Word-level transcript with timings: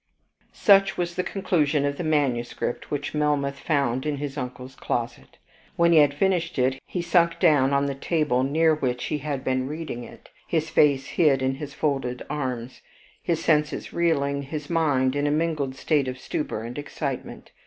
Such 0.51 0.97
was 0.97 1.13
the 1.13 1.21
conclusion 1.23 1.85
of 1.85 1.97
the 1.97 2.03
manuscript 2.03 2.89
which 2.89 3.13
Melmoth 3.13 3.59
found 3.59 4.03
in 4.03 4.17
his 4.17 4.35
uncle's 4.35 4.73
closet. 4.75 5.37
When 5.75 5.91
he 5.91 5.99
had 5.99 6.15
finished 6.15 6.57
it, 6.57 6.79
he 6.87 7.03
sunk 7.03 7.37
down 7.39 7.71
on 7.71 7.85
the 7.85 7.93
table 7.93 8.41
near 8.41 8.73
which 8.73 9.05
he 9.05 9.19
had 9.19 9.43
been 9.43 9.67
reading 9.67 10.03
it, 10.03 10.29
his 10.47 10.71
face 10.71 11.05
hid 11.05 11.43
in 11.43 11.53
his 11.53 11.75
folded 11.75 12.23
arms, 12.31 12.81
his 13.21 13.45
senses 13.45 13.93
reeling, 13.93 14.41
his 14.41 14.71
mind 14.71 15.15
in 15.15 15.27
a 15.27 15.31
mingled 15.31 15.75
state 15.75 16.07
of 16.07 16.17
stupor 16.17 16.63
and 16.63 16.79
excitement. 16.79 17.51